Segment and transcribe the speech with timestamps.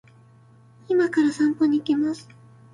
[0.87, 2.27] 今から散歩に行きます